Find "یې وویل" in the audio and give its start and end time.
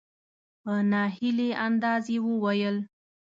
2.13-2.77